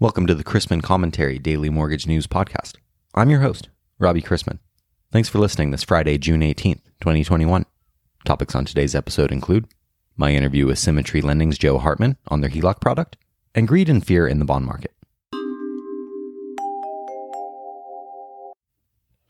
Welcome 0.00 0.26
to 0.28 0.34
the 0.34 0.42
Chrisman 0.42 0.82
Commentary 0.82 1.38
Daily 1.38 1.68
Mortgage 1.68 2.06
News 2.06 2.26
Podcast. 2.26 2.76
I'm 3.14 3.28
your 3.28 3.40
host, 3.40 3.68
Robbie 3.98 4.22
Chrisman. 4.22 4.58
Thanks 5.12 5.28
for 5.28 5.38
listening 5.38 5.72
this 5.72 5.82
Friday, 5.82 6.16
June 6.16 6.40
18th, 6.40 6.80
2021. 7.02 7.66
Topics 8.24 8.54
on 8.54 8.64
today's 8.64 8.94
episode 8.94 9.30
include 9.30 9.66
my 10.16 10.30
interview 10.32 10.64
with 10.64 10.78
Symmetry 10.78 11.20
Lending's 11.20 11.58
Joe 11.58 11.76
Hartman 11.76 12.16
on 12.28 12.40
their 12.40 12.48
HELOC 12.48 12.80
product, 12.80 13.18
and 13.54 13.68
greed 13.68 13.90
and 13.90 14.02
fear 14.02 14.26
in 14.26 14.38
the 14.38 14.46
bond 14.46 14.64
market. 14.64 14.94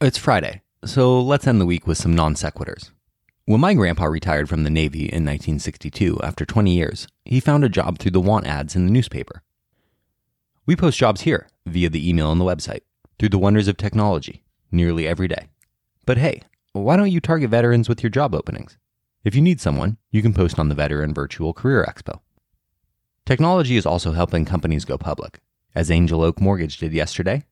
It's 0.01 0.19
Friday, 0.19 0.62
so 0.84 1.21
let's 1.21 1.48
end 1.48 1.61
the 1.61 1.66
week 1.66 1.89
with 1.89 1.98
some 1.98 2.15
non 2.15 2.34
sequiturs. 2.34 2.93
When 3.45 3.61
my 3.61 3.75
grandpa 3.75 4.05
retired 4.05 4.48
from 4.48 4.62
the 4.62 4.71
Navy 4.71 5.01
in 5.01 5.25
1962 5.25 6.21
after 6.23 6.47
20 6.47 6.73
years, 6.73 7.09
he 7.25 7.41
found 7.41 7.65
a 7.65 7.69
job 7.69 7.98
through 7.98 8.12
the 8.12 8.21
want 8.21 8.47
ads 8.47 8.77
in 8.77 8.87
the 8.87 8.93
newspaper. 8.93 9.43
We 10.66 10.77
post 10.77 10.98
jobs 10.98 11.23
here 11.23 11.48
via 11.66 11.88
the 11.88 12.09
email 12.09 12.30
and 12.30 12.41
the 12.41 12.45
website 12.45 12.82
through 13.19 13.30
the 13.30 13.38
wonders 13.38 13.66
of 13.66 13.77
technology 13.77 14.45
nearly 14.70 15.09
every 15.09 15.27
day. 15.27 15.48
But 16.05 16.19
hey, 16.19 16.42
why 16.73 16.96
don't 16.96 17.10
you 17.10 17.20
target 17.20 17.50
veterans 17.50 17.88
with 17.88 18.02
your 18.02 18.10
job 18.10 18.34
openings? 18.34 18.77
If 19.24 19.34
you 19.34 19.41
need 19.41 19.60
someone, 19.60 19.96
you 20.10 20.23
can 20.23 20.34
post 20.34 20.59
on 20.59 20.69
the 20.69 20.74
Veteran 20.74 21.14
Virtual 21.14 21.52
Career 21.52 21.84
Expo. 21.88 22.20
Technology 23.27 23.77
is 23.77 23.86
also 23.86 24.12
helping 24.12 24.45
companies 24.45 24.84
go 24.84 24.98
public, 24.98 25.41
as 25.74 25.91
Angel 25.91 26.23
Oak 26.23 26.41
Mortgage 26.41 26.78
did 26.78 26.92
yesterday, 26.92 27.45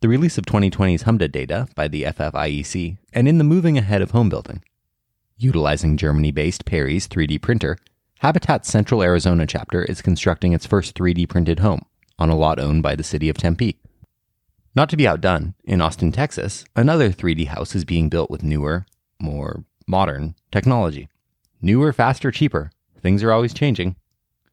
the 0.00 0.08
release 0.08 0.38
of 0.38 0.46
2020's 0.46 1.04
HMDA 1.04 1.30
data 1.30 1.68
by 1.74 1.88
the 1.88 2.04
FFIEC, 2.04 2.98
and 3.12 3.28
in 3.28 3.38
the 3.38 3.44
moving 3.44 3.78
ahead 3.78 4.02
of 4.02 4.10
home 4.12 4.28
building. 4.28 4.62
Utilizing 5.36 5.96
Germany 5.96 6.32
based 6.32 6.64
PERI's 6.64 7.08
3D 7.08 7.40
printer, 7.40 7.76
Habitat's 8.20 8.68
Central 8.68 9.02
Arizona 9.02 9.46
chapter 9.46 9.84
is 9.84 10.02
constructing 10.02 10.52
its 10.52 10.66
first 10.66 10.94
3D 10.94 11.28
printed 11.28 11.60
home 11.60 11.84
on 12.18 12.30
a 12.30 12.36
lot 12.36 12.58
owned 12.58 12.82
by 12.82 12.94
the 12.94 13.02
city 13.02 13.28
of 13.28 13.36
Tempe. 13.36 13.78
Not 14.74 14.88
to 14.90 14.96
be 14.96 15.06
outdone, 15.06 15.54
in 15.64 15.80
Austin, 15.80 16.12
Texas, 16.12 16.64
another 16.74 17.10
3D 17.10 17.48
house 17.48 17.74
is 17.74 17.84
being 17.84 18.08
built 18.08 18.30
with 18.30 18.42
newer, 18.42 18.86
more 19.20 19.64
modern 19.86 20.34
technology. 20.50 21.08
Newer, 21.60 21.92
faster, 21.92 22.30
cheaper. 22.30 22.70
Things 23.00 23.22
are 23.22 23.32
always 23.32 23.52
changing. 23.52 23.96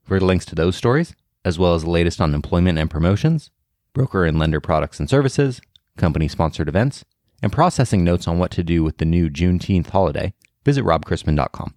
For 0.04 0.20
links 0.20 0.46
to 0.48 0.56
those 0.56 0.76
stories, 0.76 1.16
as 1.46 1.58
well 1.58 1.74
as 1.74 1.84
the 1.84 1.90
latest 1.90 2.20
on 2.20 2.36
employment 2.36 2.78
and 2.78 2.90
promotions, 2.90 3.50
broker 3.94 4.26
and 4.26 4.38
lender 4.38 4.60
products 4.60 5.00
and 5.00 5.10
services, 5.10 5.62
company 5.98 6.28
sponsored 6.28 6.68
events, 6.68 7.06
and 7.42 7.52
processing 7.52 8.04
notes 8.04 8.28
on 8.28 8.40
what 8.40 8.52
to 8.52 8.64
do 8.64 8.84
with 8.84 8.98
the 8.98 9.06
new 9.06 9.30
Juneteenth 9.30 9.88
holiday, 9.88 10.34
visit 10.66 10.84
robchrisman.com. 10.84 11.76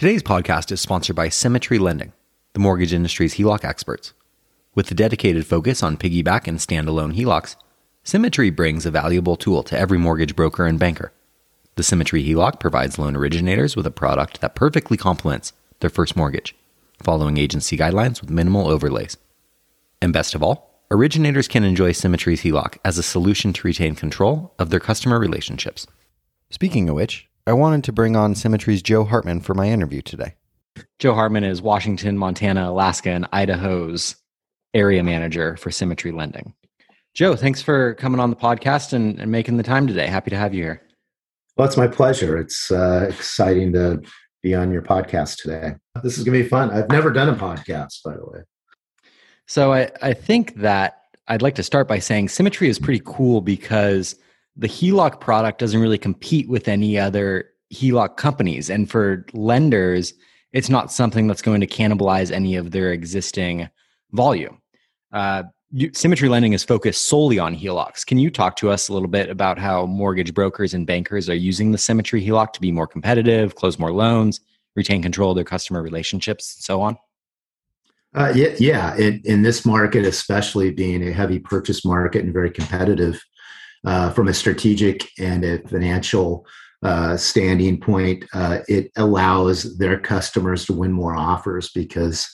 Today's 0.00 0.22
podcast 0.22 0.72
is 0.72 0.80
sponsored 0.80 1.14
by 1.14 1.28
Symmetry 1.28 1.78
Lending, 1.78 2.14
the 2.54 2.58
mortgage 2.58 2.94
industry's 2.94 3.34
HELOC 3.34 3.66
experts. 3.66 4.14
With 4.74 4.90
a 4.90 4.94
dedicated 4.94 5.46
focus 5.46 5.82
on 5.82 5.98
piggyback 5.98 6.46
and 6.46 6.56
standalone 6.56 7.14
HELOCs, 7.14 7.56
Symmetry 8.02 8.48
brings 8.48 8.86
a 8.86 8.90
valuable 8.90 9.36
tool 9.36 9.62
to 9.64 9.78
every 9.78 9.98
mortgage 9.98 10.34
broker 10.34 10.64
and 10.64 10.78
banker. 10.78 11.12
The 11.76 11.82
Symmetry 11.82 12.24
HELOC 12.24 12.58
provides 12.58 12.98
loan 12.98 13.14
originators 13.14 13.76
with 13.76 13.86
a 13.86 13.90
product 13.90 14.40
that 14.40 14.54
perfectly 14.54 14.96
complements 14.96 15.52
their 15.80 15.90
first 15.90 16.16
mortgage, 16.16 16.56
following 17.02 17.36
agency 17.36 17.76
guidelines 17.76 18.22
with 18.22 18.30
minimal 18.30 18.68
overlays. 18.68 19.18
And 20.00 20.14
best 20.14 20.34
of 20.34 20.42
all, 20.42 20.80
originators 20.90 21.46
can 21.46 21.62
enjoy 21.62 21.92
Symmetry's 21.92 22.40
HELOC 22.40 22.78
as 22.86 22.96
a 22.96 23.02
solution 23.02 23.52
to 23.52 23.68
retain 23.68 23.94
control 23.94 24.54
of 24.58 24.70
their 24.70 24.80
customer 24.80 25.18
relationships. 25.18 25.86
Speaking 26.48 26.88
of 26.88 26.94
which, 26.94 27.28
I 27.46 27.54
wanted 27.54 27.84
to 27.84 27.92
bring 27.92 28.16
on 28.16 28.34
Symmetry's 28.34 28.82
Joe 28.82 29.04
Hartman 29.04 29.40
for 29.40 29.54
my 29.54 29.68
interview 29.68 30.02
today. 30.02 30.34
Joe 30.98 31.14
Hartman 31.14 31.42
is 31.42 31.62
Washington, 31.62 32.18
Montana, 32.18 32.70
Alaska, 32.70 33.10
and 33.10 33.26
Idaho's 33.32 34.14
area 34.74 35.02
manager 35.02 35.56
for 35.56 35.70
Symmetry 35.70 36.12
Lending. 36.12 36.54
Joe, 37.14 37.34
thanks 37.34 37.62
for 37.62 37.94
coming 37.94 38.20
on 38.20 38.28
the 38.28 38.36
podcast 38.36 38.92
and, 38.92 39.18
and 39.18 39.32
making 39.32 39.56
the 39.56 39.62
time 39.62 39.86
today. 39.86 40.06
Happy 40.06 40.30
to 40.30 40.36
have 40.36 40.52
you 40.54 40.62
here. 40.62 40.82
Well, 41.56 41.66
it's 41.66 41.78
my 41.78 41.88
pleasure. 41.88 42.36
It's 42.36 42.70
uh, 42.70 43.06
exciting 43.08 43.72
to 43.72 44.02
be 44.42 44.54
on 44.54 44.70
your 44.70 44.82
podcast 44.82 45.40
today. 45.40 45.74
This 46.02 46.18
is 46.18 46.24
going 46.24 46.38
to 46.38 46.44
be 46.44 46.48
fun. 46.48 46.70
I've 46.70 46.90
never 46.90 47.10
done 47.10 47.30
a 47.30 47.34
podcast, 47.34 48.02
by 48.04 48.16
the 48.16 48.24
way. 48.24 48.40
So 49.46 49.72
I, 49.72 49.90
I 50.02 50.12
think 50.12 50.56
that 50.56 51.04
I'd 51.26 51.42
like 51.42 51.54
to 51.54 51.62
start 51.62 51.88
by 51.88 52.00
saying 52.00 52.28
Symmetry 52.28 52.68
is 52.68 52.78
pretty 52.78 53.02
cool 53.02 53.40
because– 53.40 54.14
the 54.56 54.68
HELOC 54.68 55.20
product 55.20 55.58
doesn't 55.58 55.80
really 55.80 55.98
compete 55.98 56.48
with 56.48 56.68
any 56.68 56.98
other 56.98 57.50
HELOC 57.72 58.16
companies. 58.16 58.68
And 58.70 58.90
for 58.90 59.26
lenders, 59.32 60.14
it's 60.52 60.68
not 60.68 60.92
something 60.92 61.26
that's 61.26 61.42
going 61.42 61.60
to 61.60 61.66
cannibalize 61.66 62.30
any 62.30 62.56
of 62.56 62.72
their 62.72 62.92
existing 62.92 63.68
volume. 64.12 64.60
Uh, 65.12 65.44
Symmetry 65.92 66.28
Lending 66.28 66.52
is 66.52 66.64
focused 66.64 67.06
solely 67.06 67.38
on 67.38 67.54
HELOCs. 67.54 68.04
Can 68.04 68.18
you 68.18 68.28
talk 68.28 68.56
to 68.56 68.70
us 68.70 68.88
a 68.88 68.92
little 68.92 69.08
bit 69.08 69.30
about 69.30 69.56
how 69.56 69.86
mortgage 69.86 70.34
brokers 70.34 70.74
and 70.74 70.84
bankers 70.84 71.28
are 71.28 71.34
using 71.34 71.70
the 71.70 71.78
Symmetry 71.78 72.24
HELOC 72.24 72.52
to 72.54 72.60
be 72.60 72.72
more 72.72 72.88
competitive, 72.88 73.54
close 73.54 73.78
more 73.78 73.92
loans, 73.92 74.40
retain 74.74 75.00
control 75.00 75.30
of 75.30 75.36
their 75.36 75.44
customer 75.44 75.80
relationships, 75.80 76.56
and 76.56 76.64
so 76.64 76.80
on? 76.80 76.96
Uh, 78.12 78.32
yeah, 78.34 78.48
yeah. 78.58 78.96
In, 78.96 79.22
in 79.24 79.42
this 79.42 79.64
market, 79.64 80.04
especially 80.04 80.72
being 80.72 81.06
a 81.06 81.12
heavy 81.12 81.38
purchase 81.38 81.84
market 81.84 82.24
and 82.24 82.32
very 82.32 82.50
competitive, 82.50 83.22
uh, 83.84 84.10
from 84.10 84.28
a 84.28 84.34
strategic 84.34 85.08
and 85.18 85.44
a 85.44 85.58
financial 85.68 86.46
uh, 86.82 87.16
standing 87.16 87.78
point, 87.78 88.24
uh, 88.32 88.60
it 88.68 88.90
allows 88.96 89.76
their 89.78 89.98
customers 89.98 90.64
to 90.64 90.72
win 90.72 90.92
more 90.92 91.14
offers 91.14 91.70
because 91.74 92.28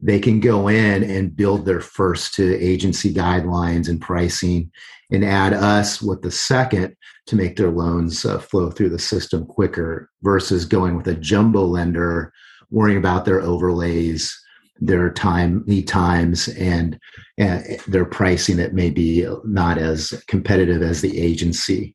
they 0.00 0.18
can 0.18 0.40
go 0.40 0.68
in 0.68 1.02
and 1.02 1.36
build 1.36 1.66
their 1.66 1.80
first 1.80 2.34
to 2.34 2.56
agency 2.58 3.12
guidelines 3.12 3.88
and 3.88 4.00
pricing 4.00 4.70
and 5.12 5.24
add 5.24 5.52
us 5.52 6.00
with 6.00 6.22
the 6.22 6.30
second 6.30 6.96
to 7.26 7.36
make 7.36 7.56
their 7.56 7.70
loans 7.70 8.24
uh, 8.24 8.38
flow 8.38 8.70
through 8.70 8.88
the 8.88 8.98
system 8.98 9.44
quicker 9.44 10.08
versus 10.22 10.64
going 10.64 10.96
with 10.96 11.08
a 11.08 11.14
jumbo 11.14 11.64
lender 11.64 12.32
worrying 12.70 12.98
about 12.98 13.24
their 13.24 13.40
overlays 13.40 14.40
their 14.80 15.10
time 15.10 15.62
lead 15.66 15.86
times 15.86 16.48
and, 16.48 16.98
and 17.38 17.78
their 17.86 18.04
pricing 18.04 18.56
that 18.56 18.74
may 18.74 18.90
be 18.90 19.26
not 19.44 19.78
as 19.78 20.22
competitive 20.26 20.82
as 20.82 21.00
the 21.00 21.20
agency 21.20 21.94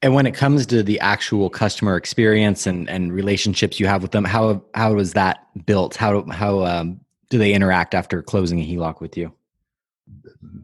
and 0.00 0.14
when 0.14 0.26
it 0.26 0.34
comes 0.34 0.66
to 0.66 0.82
the 0.82 1.00
actual 1.00 1.50
customer 1.50 1.96
experience 1.96 2.66
and, 2.66 2.88
and 2.88 3.12
relationships 3.12 3.80
you 3.80 3.86
have 3.86 4.02
with 4.02 4.12
them, 4.12 4.24
how 4.24 4.62
how 4.74 4.96
is 4.98 5.14
that 5.14 5.46
built? 5.66 5.96
How 5.96 6.24
how 6.30 6.64
um, 6.64 7.00
do 7.30 7.38
they 7.38 7.52
interact 7.52 7.94
after 7.94 8.22
closing 8.22 8.60
a 8.60 8.64
HELOC 8.64 9.00
with 9.00 9.16
you? 9.16 9.32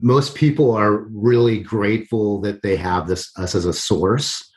Most 0.01 0.35
people 0.35 0.73
are 0.73 0.99
really 1.11 1.61
grateful 1.61 2.41
that 2.43 2.63
they 2.63 2.77
have 2.77 3.09
this 3.09 3.31
us 3.37 3.55
as 3.55 3.65
a 3.65 3.73
source. 3.73 4.51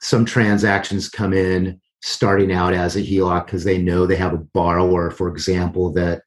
Some 0.00 0.24
transactions 0.24 1.08
come 1.10 1.34
in 1.34 1.80
starting 2.04 2.52
out 2.52 2.74
as 2.74 2.96
a 2.96 3.00
HELOC 3.00 3.46
because 3.46 3.64
they 3.64 3.78
know 3.78 4.04
they 4.04 4.14
have 4.14 4.34
a 4.34 4.38
borrower, 4.52 5.10
for 5.10 5.26
example, 5.28 5.90
that 5.90 6.22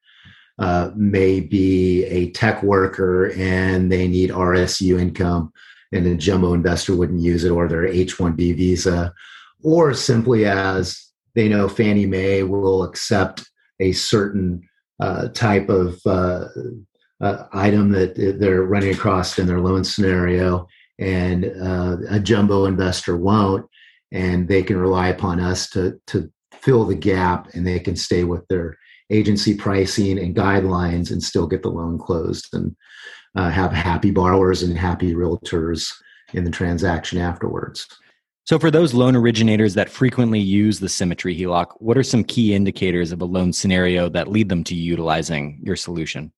uh, 0.58 0.90
may 0.96 1.40
be 1.40 2.04
a 2.06 2.32
tech 2.32 2.64
worker 2.64 3.32
and 3.38 3.92
they 3.92 4.08
need 4.08 4.32
RSU 4.32 5.00
income, 5.00 5.54
and 5.92 6.08
a 6.08 6.16
jumbo 6.16 6.56
investor 6.56 6.96
wouldn't 6.96 7.22
use 7.22 7.44
it, 7.44 7.52
or 7.52 7.68
their 7.68 7.86
H 7.86 8.18
1B 8.18 8.58
visa, 8.58 9.14
or 9.62 9.94
simply 9.94 10.46
as 10.46 11.12
they 11.36 11.48
know 11.48 11.70
Fannie 11.70 12.08
Mae 12.08 12.42
will 12.42 12.82
accept 12.82 13.48
a 13.80 13.92
certain 13.92 14.68
uh, 15.00 15.28
type 15.28 15.70
of 15.70 16.00
uh, 16.08 16.46
uh 17.22 17.44
item 17.54 17.92
that 17.92 18.16
they're 18.40 18.64
running 18.64 18.96
across 18.96 19.38
in 19.38 19.46
their 19.46 19.60
loan 19.60 19.84
scenario, 19.84 20.68
and 20.98 21.46
uh, 21.62 21.98
a 22.10 22.20
jumbo 22.20 22.66
investor 22.66 23.16
won't 23.16 23.70
and 24.12 24.48
they 24.48 24.64
can 24.64 24.78
rely 24.78 25.08
upon 25.10 25.40
us 25.40 25.70
to 25.70 26.00
to 26.08 26.32
fill 26.54 26.86
the 26.86 26.96
gap 26.96 27.54
and 27.54 27.66
they 27.66 27.80
can 27.80 27.96
stay 27.96 28.24
with 28.24 28.48
their 28.48 28.78
agency 29.10 29.56
pricing 29.56 30.20
and 30.20 30.36
guidelines 30.36 31.12
and 31.12 31.24
still 31.24 31.48
get 31.48 31.62
the 31.62 31.70
loan 31.70 31.98
closed 31.98 32.48
and 32.54 32.76
uh, 33.36 33.50
have 33.50 33.72
happy 33.72 34.12
borrowers 34.12 34.64
and 34.64 34.78
happy 34.78 35.14
realtors 35.14 35.92
in 36.34 36.44
the 36.44 36.52
transaction 36.52 37.20
afterwards. 37.20 37.88
So, 38.46 38.58
for 38.58 38.72
those 38.72 38.94
loan 38.94 39.16
originators 39.16 39.74
that 39.74 39.90
frequently 39.90 40.40
use 40.40 40.80
the 40.80 40.88
Symmetry 40.88 41.38
HELOC, 41.38 41.68
what 41.80 41.98
are 41.98 42.04
some 42.04 42.24
key 42.24 42.54
indicators 42.54 43.12
of 43.12 43.22
a 43.22 43.26
loan 43.26 43.52
scenario 43.52 44.08
that 44.10 44.30
lead 44.30 44.48
them 44.48 44.64
to 44.66 44.76
utilizing 44.76 45.60
your 45.64 45.76
solution? 45.76 46.32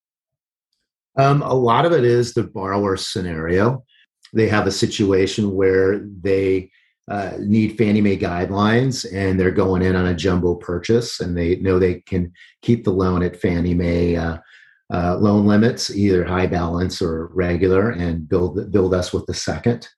Um, 1.16 1.42
a 1.42 1.54
lot 1.54 1.86
of 1.86 1.92
it 1.92 2.04
is 2.04 2.34
the 2.34 2.44
borrower 2.44 2.96
scenario. 2.96 3.84
They 4.32 4.48
have 4.48 4.66
a 4.66 4.72
situation 4.72 5.54
where 5.54 6.00
they 6.00 6.70
uh, 7.10 7.32
need 7.40 7.76
Fannie 7.76 8.00
Mae 8.00 8.16
guidelines 8.16 9.04
and 9.12 9.38
they're 9.38 9.50
going 9.50 9.82
in 9.82 9.96
on 9.96 10.06
a 10.06 10.14
jumbo 10.14 10.54
purchase 10.54 11.18
and 11.18 11.36
they 11.36 11.56
know 11.56 11.78
they 11.78 12.00
can 12.02 12.32
keep 12.62 12.84
the 12.84 12.92
loan 12.92 13.22
at 13.22 13.40
Fannie 13.40 13.74
Mae 13.74 14.16
uh, 14.16 14.38
uh, 14.92 15.16
loan 15.16 15.44
limits, 15.44 15.94
either 15.94 16.24
high 16.24 16.46
balance 16.46 17.02
or 17.02 17.26
regular, 17.34 17.90
and 17.90 18.28
build 18.28 18.70
build 18.72 18.94
us 18.94 19.12
with 19.12 19.26
the 19.26 19.34
second, 19.34 19.88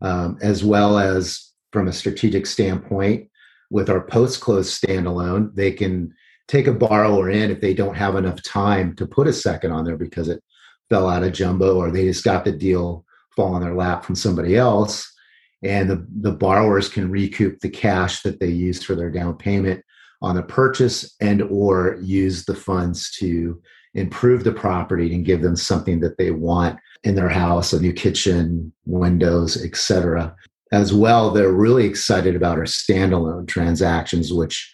um, 0.00 0.38
as 0.42 0.64
well 0.64 0.98
as 0.98 1.52
from 1.72 1.88
a 1.88 1.92
strategic 1.92 2.46
standpoint 2.46 3.28
with 3.70 3.88
our 3.88 4.00
post 4.00 4.40
close 4.40 4.78
standalone, 4.78 5.54
they 5.54 5.70
can 5.70 6.12
take 6.48 6.66
a 6.66 6.72
borrower 6.72 7.30
in 7.30 7.50
if 7.50 7.60
they 7.60 7.74
don't 7.74 7.94
have 7.96 8.16
enough 8.16 8.42
time 8.42 8.94
to 8.96 9.06
put 9.06 9.28
a 9.28 9.32
second 9.32 9.70
on 9.70 9.84
there 9.84 9.96
because 9.96 10.28
it 10.28 10.42
fell 10.88 11.08
out 11.08 11.22
of 11.22 11.32
jumbo 11.32 11.76
or 11.76 11.92
they 11.92 12.06
just 12.06 12.24
got 12.24 12.44
the 12.44 12.50
deal 12.50 13.04
fall 13.36 13.54
on 13.54 13.60
their 13.60 13.74
lap 13.74 14.04
from 14.04 14.16
somebody 14.16 14.56
else 14.56 15.12
and 15.62 15.90
the, 15.90 16.06
the 16.20 16.32
borrowers 16.32 16.88
can 16.88 17.10
recoup 17.10 17.60
the 17.60 17.68
cash 17.68 18.22
that 18.22 18.40
they 18.40 18.48
used 18.48 18.84
for 18.84 18.94
their 18.94 19.10
down 19.10 19.36
payment 19.36 19.84
on 20.22 20.36
a 20.36 20.42
purchase 20.42 21.14
and 21.20 21.42
or 21.42 21.98
use 22.02 22.44
the 22.44 22.54
funds 22.54 23.10
to 23.12 23.60
improve 23.94 24.44
the 24.44 24.52
property 24.52 25.14
and 25.14 25.24
give 25.24 25.42
them 25.42 25.56
something 25.56 26.00
that 26.00 26.16
they 26.16 26.30
want 26.30 26.78
in 27.02 27.14
their 27.14 27.28
house 27.28 27.72
a 27.72 27.80
new 27.80 27.92
kitchen 27.92 28.72
windows 28.86 29.62
etc 29.64 30.34
as 30.72 30.94
well 30.94 31.30
they're 31.30 31.52
really 31.52 31.84
excited 31.84 32.36
about 32.36 32.58
our 32.58 32.64
standalone 32.64 33.48
transactions 33.48 34.32
which 34.32 34.72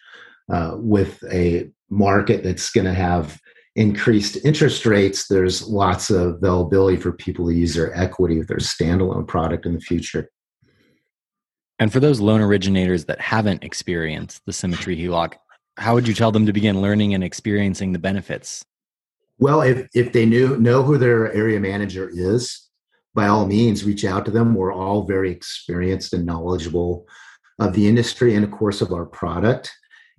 uh, 0.53 0.73
with 0.77 1.23
a 1.33 1.71
market 1.89 2.43
that's 2.43 2.71
going 2.71 2.85
to 2.85 2.93
have 2.93 3.41
increased 3.77 4.45
interest 4.45 4.85
rates 4.85 5.29
there's 5.29 5.67
lots 5.67 6.11
of 6.11 6.35
availability 6.35 6.97
for 6.97 7.13
people 7.13 7.47
to 7.47 7.55
use 7.55 7.75
their 7.75 7.97
equity 7.97 8.39
with 8.39 8.49
their 8.49 8.59
standalone 8.59 9.27
product 9.27 9.65
in 9.65 9.73
the 9.73 9.81
future 9.81 10.29
and 11.79 11.93
for 11.93 12.01
those 12.01 12.21
loan 12.21 12.41
originators 12.41 13.05
that 13.07 13.21
haven't 13.21 13.65
experienced 13.65 14.45
the 14.47 14.53
Symmetry 14.53 14.97
HELOC, 14.97 15.35
how 15.77 15.95
would 15.95 16.09
you 16.09 16.15
tell 16.15 16.33
them 16.33 16.47
to 16.47 16.53
begin 16.53 16.81
learning 16.81 17.15
and 17.15 17.23
experiencing 17.23 17.93
the 17.93 17.99
benefits? 17.99 18.65
Well, 19.39 19.61
if 19.61 19.89
if 19.95 20.13
they 20.13 20.25
knew 20.25 20.57
know 20.57 20.83
who 20.83 20.97
their 20.97 21.33
area 21.33 21.61
manager 21.61 22.11
is, 22.11 22.69
by 23.15 23.27
all 23.27 23.47
means, 23.47 23.85
reach 23.85 24.05
out 24.05 24.25
to 24.27 24.31
them. 24.31 24.55
We're 24.55 24.73
all 24.73 25.05
very 25.05 25.31
experienced 25.31 26.13
and 26.13 26.25
knowledgeable 26.25 27.07
of 27.59 27.73
the 27.73 27.89
industry 27.89 28.35
and, 28.35 28.45
of 28.45 28.51
course, 28.51 28.81
of 28.81 28.93
our 28.93 29.07
product. 29.07 29.73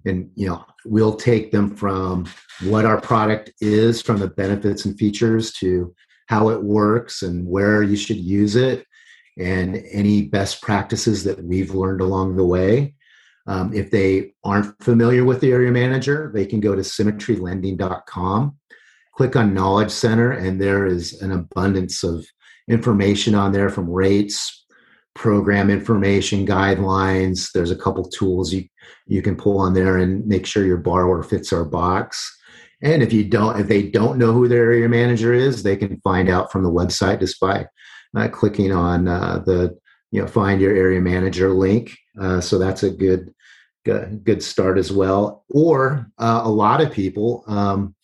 And 0.05 0.29
you 0.35 0.47
know, 0.47 0.65
we'll 0.85 1.15
take 1.15 1.51
them 1.51 1.75
from 1.75 2.27
what 2.63 2.85
our 2.85 3.01
product 3.01 3.51
is, 3.61 4.01
from 4.01 4.19
the 4.19 4.27
benefits 4.27 4.85
and 4.85 4.97
features, 4.97 5.51
to 5.53 5.93
how 6.27 6.49
it 6.49 6.61
works 6.61 7.23
and 7.23 7.47
where 7.47 7.83
you 7.83 7.95
should 7.95 8.17
use 8.17 8.55
it, 8.55 8.85
and 9.37 9.83
any 9.91 10.23
best 10.23 10.61
practices 10.61 11.23
that 11.23 11.43
we've 11.43 11.75
learned 11.75 12.01
along 12.01 12.35
the 12.35 12.45
way. 12.45 12.95
Um, 13.45 13.73
if 13.73 13.91
they 13.91 14.33
aren't 14.43 14.81
familiar 14.83 15.23
with 15.23 15.39
the 15.39 15.51
area 15.51 15.71
manager, 15.71 16.31
they 16.33 16.45
can 16.45 16.59
go 16.59 16.75
to 16.75 16.81
symmetrylending.com, 16.81 18.57
click 19.15 19.35
on 19.35 19.53
Knowledge 19.53 19.91
Center, 19.91 20.31
and 20.31 20.59
there 20.59 20.85
is 20.85 21.21
an 21.21 21.31
abundance 21.31 22.03
of 22.03 22.25
information 22.67 23.35
on 23.35 23.53
there 23.53 23.69
from 23.69 23.89
rates, 23.89 24.65
program 25.15 25.69
information, 25.69 26.45
guidelines. 26.45 27.51
There's 27.53 27.71
a 27.71 27.75
couple 27.75 28.03
tools 28.09 28.53
you, 28.53 28.65
you 29.05 29.21
can 29.21 29.37
pull 29.37 29.59
on 29.59 29.73
there 29.73 29.97
and 29.97 30.25
make 30.27 30.45
sure 30.45 30.65
your 30.65 30.77
borrower 30.77 31.23
fits 31.23 31.53
our 31.53 31.65
box. 31.65 32.37
And 32.81 33.01
if 33.01 33.11
you 33.11 33.23
don't, 33.23 33.59
if 33.59 33.67
they 33.67 33.83
don't 33.83 34.19
know 34.19 34.33
who 34.33 34.47
their 34.47 34.65
area 34.65 34.87
manager 34.87 35.33
is, 35.33 35.63
they 35.63 35.75
can 35.75 35.99
find 36.01 36.29
out 36.29 36.51
from 36.51 36.63
the 36.63 36.71
website 36.71 37.19
just 37.19 37.39
by 37.39 37.65
uh, 38.17 38.27
clicking 38.27 38.71
on 38.71 39.07
uh, 39.07 39.39
the 39.45 39.77
you 40.11 40.21
know 40.21 40.27
find 40.27 40.59
your 40.61 40.75
area 40.75 41.01
manager 41.01 41.53
link. 41.53 41.97
Uh, 42.19 42.41
so 42.41 42.57
that's 42.57 42.83
a 42.83 42.91
good 42.91 43.33
good 44.23 44.43
start 44.43 44.77
as 44.77 44.91
well. 44.91 45.45
Or 45.49 46.11
uh, 46.17 46.41
a 46.43 46.49
lot 46.49 46.81
of 46.81 46.91
people 46.91 47.45
um, 47.47 47.95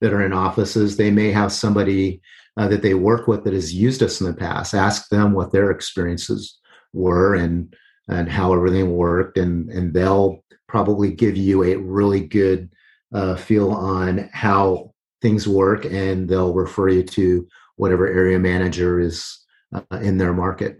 that 0.00 0.12
are 0.12 0.24
in 0.24 0.32
offices, 0.32 0.96
they 0.96 1.10
may 1.10 1.32
have 1.32 1.50
somebody 1.50 2.20
uh, 2.56 2.68
that 2.68 2.82
they 2.82 2.94
work 2.94 3.26
with 3.26 3.44
that 3.44 3.52
has 3.52 3.74
used 3.74 4.02
us 4.02 4.20
in 4.20 4.26
the 4.26 4.34
past. 4.34 4.74
Ask 4.74 5.08
them 5.08 5.32
what 5.32 5.52
their 5.52 5.70
experiences 5.70 6.58
were 6.92 7.34
and 7.34 7.74
and 8.08 8.28
how 8.28 8.52
everything 8.52 8.92
worked, 8.92 9.38
and 9.38 9.70
and 9.70 9.94
they'll 9.94 10.44
probably 10.68 11.12
give 11.12 11.36
you 11.36 11.64
a 11.64 11.76
really 11.76 12.20
good 12.20 12.70
uh, 13.12 13.36
feel 13.36 13.70
on 13.70 14.30
how 14.32 14.92
things 15.20 15.46
work, 15.46 15.84
and 15.84 16.28
they'll 16.28 16.54
refer 16.54 16.88
you 16.88 17.02
to 17.02 17.46
whatever 17.76 18.06
area 18.06 18.38
manager 18.38 19.00
is 19.00 19.41
uh, 19.72 19.96
in 19.98 20.18
their 20.18 20.32
market. 20.32 20.78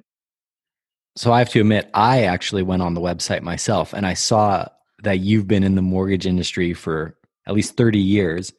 So 1.17 1.33
I 1.33 1.41
have 1.41 1.51
to 1.51 1.61
admit, 1.61 1.91
I 1.93 2.25
actually 2.25 2.63
went 2.63 2.83
on 2.83 2.95
the 2.95 3.01
website 3.01 3.43
myself 3.43 3.93
and 3.93 4.07
I 4.07 4.15
saw 4.15 4.67
that 5.03 5.21
you've 5.21 5.47
been 5.47 5.63
in 5.63 5.75
the 5.75 5.83
mortgage 5.83 6.27
industry 6.27 6.73
for 6.73 7.17
at 7.47 7.55
least 7.55 7.77
30 7.77 7.99
years, 7.99 8.53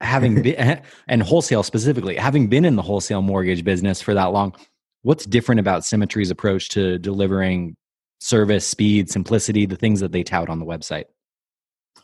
having 0.00 0.42
been, 0.42 0.82
and 1.08 1.22
wholesale 1.22 1.62
specifically, 1.62 2.16
having 2.16 2.48
been 2.48 2.64
in 2.64 2.76
the 2.76 2.82
wholesale 2.82 3.22
mortgage 3.22 3.64
business 3.64 4.00
for 4.00 4.14
that 4.14 4.26
long. 4.26 4.54
What's 5.02 5.24
different 5.24 5.60
about 5.60 5.84
Symmetry's 5.84 6.30
approach 6.30 6.68
to 6.70 6.98
delivering 6.98 7.76
service, 8.20 8.66
speed, 8.66 9.10
simplicity, 9.10 9.66
the 9.66 9.76
things 9.76 10.00
that 10.00 10.12
they 10.12 10.22
tout 10.22 10.48
on 10.48 10.58
the 10.58 10.66
website? 10.66 11.04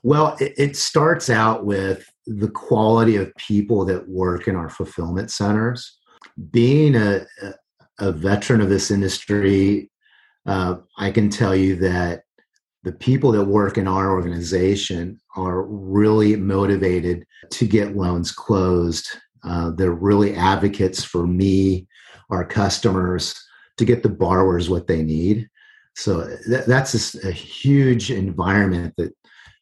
Well, 0.02 0.36
it, 0.40 0.54
it 0.56 0.76
starts 0.76 1.30
out 1.30 1.64
with 1.64 2.08
the 2.26 2.48
quality 2.48 3.16
of 3.16 3.34
people 3.36 3.84
that 3.86 4.08
work 4.08 4.48
in 4.48 4.56
our 4.56 4.68
fulfillment 4.68 5.30
centers. 5.30 5.98
Being 6.50 6.94
a, 6.94 7.26
a 8.02 8.12
veteran 8.12 8.60
of 8.60 8.68
this 8.68 8.90
industry, 8.90 9.90
uh, 10.44 10.76
I 10.98 11.10
can 11.12 11.30
tell 11.30 11.54
you 11.54 11.76
that 11.76 12.24
the 12.82 12.92
people 12.92 13.30
that 13.32 13.44
work 13.44 13.78
in 13.78 13.86
our 13.86 14.10
organization 14.10 15.20
are 15.36 15.62
really 15.62 16.34
motivated 16.34 17.24
to 17.50 17.66
get 17.66 17.96
loans 17.96 18.32
closed. 18.32 19.08
Uh, 19.44 19.70
they're 19.70 19.92
really 19.92 20.34
advocates 20.34 21.04
for 21.04 21.28
me, 21.28 21.86
our 22.28 22.44
customers, 22.44 23.40
to 23.76 23.84
get 23.84 24.02
the 24.02 24.08
borrowers 24.08 24.68
what 24.68 24.88
they 24.88 25.02
need. 25.02 25.48
So 25.94 26.26
th- 26.48 26.66
that's 26.66 27.14
a, 27.14 27.28
a, 27.28 27.32
huge 27.32 28.10
environment 28.10 28.94
that 28.96 29.12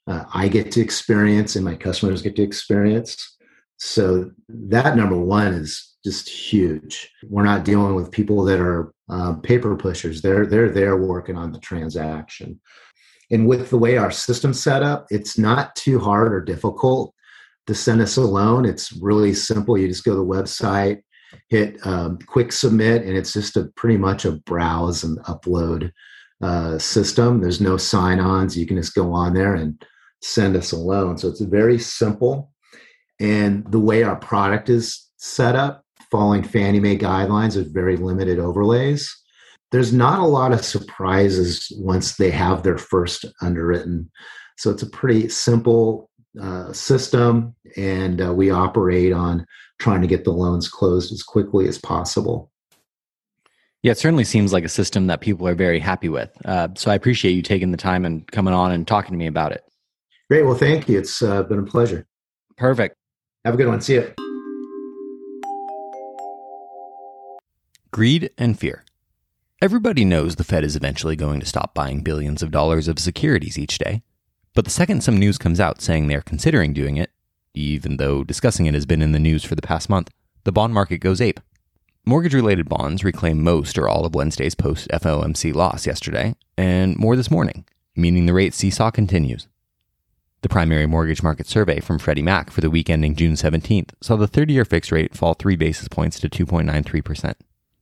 uh, 0.07 0.25
I 0.33 0.49
get 0.49 0.73
to 0.73 0.81
experience 0.81 1.57
and 1.57 1.65
my 1.65 1.75
customers 1.75 2.23
get 2.23 2.37
to 2.37 2.43
experience. 2.43 3.37
So 3.77 4.31
that 4.49 4.97
number 4.97 5.19
one 5.19 5.53
is 5.55 5.90
just 6.05 6.29
huge. 6.29 7.11
We're 7.29 7.45
not 7.45 7.65
dealing 7.65 7.95
with 7.95 8.11
people 8.11 8.43
that 8.45 8.61
are 8.61 8.93
uh, 9.09 9.35
paper 9.35 9.77
pushers. 9.77 10.23
They're 10.23 10.47
they're 10.47 10.71
there 10.71 10.97
working 10.97 11.37
on 11.37 11.53
the 11.53 11.59
transaction. 11.59 12.61
And 13.31 13.47
with 13.47 13.71
the 13.71 13.79
way 13.79 13.97
our 13.97 14.11
system's 14.11 14.63
set 14.63 14.83
up, 14.83 15.07
it's 15.11 15.39
not 15.39 15.77
too 15.77 16.01
hard 16.01 16.33
or 16.33 16.41
difficult 16.41 17.15
to 17.67 17.75
send 17.75 18.01
us 18.01 18.17
a 18.17 18.23
loan. 18.23 18.65
It's 18.65 18.93
really 18.93 19.35
simple. 19.35 19.79
You 19.79 19.87
just 19.87 20.05
go 20.05 20.13
to 20.13 20.17
the 20.17 20.25
website, 20.25 21.03
hit 21.49 21.77
um, 21.87 22.19
quick 22.27 22.51
submit, 22.51 23.03
and 23.03 23.17
it's 23.17 23.33
just 23.33 23.57
a 23.57 23.67
pretty 23.77 23.97
much 23.97 24.25
a 24.25 24.33
browse 24.33 25.05
and 25.05 25.19
upload 25.21 25.93
uh, 26.43 26.79
system. 26.79 27.41
There's 27.41 27.61
no 27.61 27.77
sign-ons. 27.77 28.57
You 28.57 28.67
can 28.67 28.77
just 28.77 28.95
go 28.95 29.13
on 29.13 29.35
there 29.35 29.55
and 29.55 29.81
send 30.23 30.57
us 30.57 30.73
a 30.73 30.77
loan. 30.77 31.17
So 31.19 31.29
it's 31.29 31.41
very 31.41 31.79
simple. 31.79 32.53
And 33.21 33.71
the 33.71 33.79
way 33.79 34.03
our 34.03 34.17
product 34.17 34.69
is 34.69 35.09
set 35.19 35.55
up, 35.55 35.85
following 36.11 36.43
Fannie 36.43 36.81
Mae 36.81 36.97
guidelines 36.97 37.57
with 37.57 37.73
very 37.73 37.97
limited 37.97 38.39
overlays. 38.39 39.15
There's 39.73 39.93
not 39.93 40.19
a 40.19 40.27
lot 40.27 40.53
of 40.53 40.65
surprises 40.65 41.73
once 41.77 42.17
they 42.17 42.31
have 42.31 42.63
their 42.63 42.79
first 42.79 43.25
underwritten. 43.41 44.11
So 44.57 44.71
it's 44.71 44.83
a 44.83 44.91
pretty 44.91 45.29
simple 45.29 46.11
uh, 46.41 46.73
system, 46.73 47.55
and 47.77 48.21
uh, 48.21 48.35
we 48.35 48.51
operate 48.51 49.13
on 49.13 49.47
trying 49.79 50.01
to 50.03 50.07
get 50.07 50.25
the 50.25 50.33
loans 50.33 50.69
closed 50.69 51.13
as 51.13 51.23
quickly 51.23 51.67
as 51.67 51.79
possible. 51.79 52.51
Yeah, 53.83 53.93
it 53.93 53.99
certainly 53.99 54.25
seems 54.25 54.53
like 54.53 54.65
a 54.65 54.69
system 54.69 55.07
that 55.07 55.23
people 55.23 55.49
are 55.49 55.55
very 55.55 55.79
happy 55.79 56.09
with. 56.09 56.31
Uh, 56.45 56.69
so 56.75 56.91
I 56.91 56.95
appreciate 56.95 57.33
you 57.33 57.43
taking 57.43 57.71
the 57.71 57.79
time 57.79 58.05
and 58.05 58.31
coming 58.31 58.53
on 58.53 58.73
and 58.73 58.87
talking 58.87 59.13
to 59.13 59.17
me 59.17 59.27
about 59.27 59.53
it. 59.53 59.65
Great. 60.29 60.45
Well, 60.45 60.55
thank 60.55 60.89
you. 60.89 60.99
It's 60.99 61.23
uh, 61.23 61.43
been 61.45 61.61
a 61.61 61.65
pleasure. 61.65 62.07
Perfect. 62.57 62.95
Have 63.45 63.55
a 63.55 63.57
good 63.57 63.69
one. 63.69 63.81
See 63.81 63.95
you. 63.95 64.30
Greed 67.93 68.31
and 68.39 68.57
fear. 68.57 68.85
Everybody 69.61 70.05
knows 70.05 70.37
the 70.37 70.45
Fed 70.45 70.63
is 70.63 70.77
eventually 70.77 71.17
going 71.17 71.41
to 71.41 71.47
stop 71.47 71.75
buying 71.75 72.05
billions 72.05 72.41
of 72.41 72.53
dollars 72.53 72.87
of 72.87 73.01
securities 73.01 73.59
each 73.59 73.79
day. 73.79 74.03
But 74.55 74.65
the 74.65 74.71
second 74.71 75.03
some 75.03 75.19
news 75.19 75.39
comes 75.39 75.59
out 75.59 75.83
saying 75.83 76.07
they're 76.07 76.23
considering 76.23 76.73
doing 76.73 76.99
it, 76.99 77.11
even 77.53 77.97
though 77.97 78.23
discussing 78.23 78.67
it 78.67 78.75
has 78.75 78.87
been 78.87 79.03
in 79.03 79.11
the 79.11 79.19
news 79.19 79.43
for 79.43 79.57
the 79.57 79.63
past 79.63 79.91
month, 79.91 80.09
the 80.45 80.53
bond 80.53 80.73
market 80.73 80.99
goes 80.99 81.21
ape. 81.21 81.41
Mortgage 82.07 82.33
related 82.33 82.69
bonds 82.69 83.03
reclaim 83.03 83.43
most 83.43 83.77
or 83.77 83.89
all 83.89 84.07
of 84.07 84.15
Wednesday's 84.15 84.55
post 84.55 84.87
FOMC 84.91 85.53
loss 85.53 85.85
yesterday, 85.85 86.37
and 86.57 86.97
more 86.97 87.17
this 87.17 87.31
morning, 87.31 87.65
meaning 87.97 88.27
the 88.27 88.33
rate 88.33 88.55
seesaw 88.55 88.93
continues. 88.93 89.49
The 90.43 90.49
primary 90.49 90.87
mortgage 90.87 91.25
market 91.25 91.49
survey 91.49 91.81
from 91.81 91.99
Freddie 91.99 92.23
Mac 92.23 92.53
for 92.53 92.61
the 92.61 92.71
week 92.71 92.89
ending 92.89 93.17
June 93.17 93.35
17th 93.35 93.91
saw 94.01 94.15
the 94.15 94.29
30 94.29 94.53
year 94.53 94.65
fixed 94.65 94.93
rate 94.93 95.17
fall 95.17 95.35
three 95.35 95.57
basis 95.57 95.89
points 95.89 96.21
to 96.21 96.29
2.93% 96.29 97.35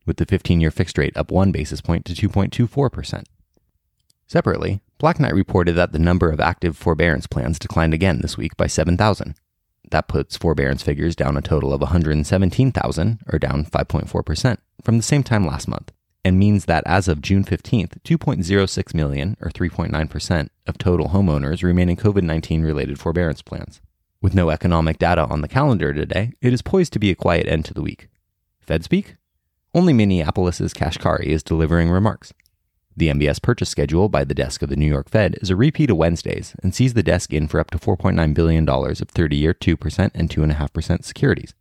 with 0.08 0.16
the 0.16 0.26
15 0.26 0.60
year 0.60 0.72
fixed 0.72 0.98
rate 0.98 1.16
up 1.16 1.30
one 1.30 1.52
basis 1.52 1.80
point 1.80 2.04
to 2.06 2.14
2.24%. 2.14 3.24
Separately, 4.26 4.80
Black 4.98 5.20
Knight 5.20 5.34
reported 5.34 5.74
that 5.74 5.92
the 5.92 5.98
number 5.98 6.30
of 6.30 6.40
active 6.40 6.76
forbearance 6.76 7.28
plans 7.28 7.58
declined 7.58 7.94
again 7.94 8.20
this 8.20 8.36
week 8.36 8.56
by 8.56 8.66
7,000. 8.66 9.36
That 9.90 10.08
puts 10.08 10.36
forbearance 10.36 10.82
figures 10.82 11.14
down 11.14 11.36
a 11.36 11.42
total 11.42 11.72
of 11.72 11.80
117,000, 11.80 13.20
or 13.32 13.38
down 13.38 13.64
5.4%, 13.64 14.58
from 14.82 14.96
the 14.96 15.02
same 15.02 15.22
time 15.22 15.46
last 15.46 15.68
month, 15.68 15.92
and 16.24 16.38
means 16.38 16.64
that 16.64 16.84
as 16.86 17.08
of 17.08 17.22
June 17.22 17.44
15th, 17.44 18.02
2.06 18.02 18.94
million, 18.94 19.36
or 19.40 19.50
3.9%, 19.50 20.48
of 20.66 20.76
total 20.76 21.10
homeowners 21.10 21.62
remain 21.62 21.88
in 21.88 21.96
COVID 21.96 22.22
19 22.22 22.62
related 22.62 22.98
forbearance 22.98 23.40
plans. 23.40 23.80
With 24.20 24.34
no 24.34 24.50
economic 24.50 24.98
data 24.98 25.24
on 25.24 25.42
the 25.42 25.48
calendar 25.48 25.94
today, 25.94 26.32
it 26.42 26.52
is 26.52 26.60
poised 26.60 26.92
to 26.94 26.98
be 26.98 27.10
a 27.10 27.14
quiet 27.14 27.46
end 27.46 27.64
to 27.66 27.74
the 27.74 27.82
week. 27.82 28.08
Fed 28.60 28.84
speak? 28.84 29.17
Only 29.74 29.92
Minneapolis's 29.92 30.72
Kashkari 30.72 31.26
is 31.26 31.42
delivering 31.42 31.90
remarks. 31.90 32.32
The 32.96 33.08
MBS 33.08 33.40
purchase 33.40 33.68
schedule 33.68 34.08
by 34.08 34.24
the 34.24 34.34
desk 34.34 34.62
of 34.62 34.70
the 34.70 34.76
New 34.76 34.86
York 34.86 35.10
Fed 35.10 35.36
is 35.42 35.50
a 35.50 35.56
repeat 35.56 35.90
of 35.90 35.98
Wednesday's 35.98 36.56
and 36.62 36.74
sees 36.74 36.94
the 36.94 37.02
desk 37.02 37.32
in 37.34 37.46
for 37.46 37.60
up 37.60 37.70
to 37.72 37.78
$4.9 37.78 38.34
billion 38.34 38.68
of 38.68 39.08
30 39.08 39.36
year 39.36 39.54
2% 39.54 40.10
and 40.14 40.30
2.5% 40.30 41.04
securities. 41.04 41.54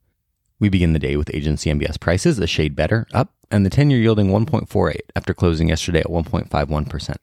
We 0.60 0.70
begin 0.70 0.94
the 0.94 1.00
day 1.00 1.18
with 1.18 1.30
agency 1.36 1.70
MBS 1.70 2.00
prices 2.00 2.40
a 2.40 2.48
shade 2.48 2.76
better, 2.76 3.06
up, 3.14 3.34
and 3.52 3.66
the 3.66 3.70
10 3.70 3.92
year 3.92 4.00
yielding 4.00 4.28
1.48 4.28 4.96
after 5.16 5.34
closing 5.34 5.70
yesterday 5.70 6.00
at 6.00 6.08
1.51%. 6.08 7.18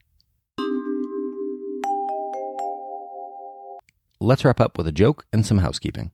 Let's 4.20 4.44
wrap 4.44 4.60
up 4.60 4.78
with 4.78 4.86
a 4.86 4.92
joke 4.92 5.26
and 5.32 5.44
some 5.44 5.58
housekeeping. 5.58 6.12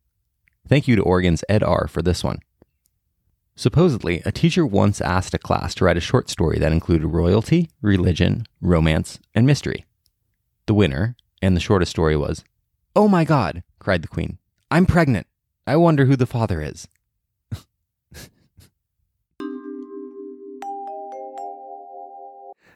Thank 0.66 0.88
you 0.88 0.96
to 0.96 1.02
Oregon's 1.02 1.44
Ed 1.48 1.62
R 1.62 1.88
for 1.88 2.02
this 2.02 2.24
one. 2.24 2.38
Supposedly, 3.60 4.22
a 4.24 4.32
teacher 4.32 4.64
once 4.64 5.02
asked 5.02 5.34
a 5.34 5.38
class 5.38 5.74
to 5.74 5.84
write 5.84 5.98
a 5.98 6.00
short 6.00 6.30
story 6.30 6.58
that 6.58 6.72
included 6.72 7.06
royalty, 7.06 7.68
religion, 7.82 8.46
romance, 8.62 9.18
and 9.34 9.46
mystery. 9.46 9.84
The 10.64 10.72
winner, 10.72 11.14
and 11.42 11.54
the 11.54 11.60
shortest 11.60 11.90
story 11.90 12.16
was, 12.16 12.42
Oh 12.96 13.06
my 13.06 13.24
god, 13.24 13.62
cried 13.78 14.00
the 14.00 14.08
queen. 14.08 14.38
I'm 14.70 14.86
pregnant. 14.86 15.26
I 15.66 15.76
wonder 15.76 16.06
who 16.06 16.16
the 16.16 16.24
father 16.24 16.62
is. 16.62 16.88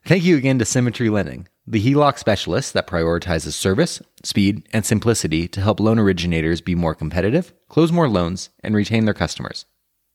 Thank 0.05 0.25
you 0.25 0.37
again 0.37 0.59
to 0.59 0.67
Symmetry 0.67 1.09
Lending, 1.09 1.49
the 1.67 1.81
HELOC 1.81 2.19
specialist 2.19 2.75
that 2.75 2.87
prioritizes 2.87 3.55
service, 3.55 4.03
speed, 4.23 4.69
and 4.71 4.85
simplicity 4.85 5.49
to 5.49 5.63
help 5.63 5.81
loan 5.81 5.99
originators 5.99 6.61
be 6.61 6.75
more 6.75 6.95
competitive, 6.95 7.55
close 7.71 7.91
more 7.91 8.07
loans, 8.07 8.51
and 8.63 8.77
retain 8.77 9.07
their 9.07 9.15
customers. 9.15 9.65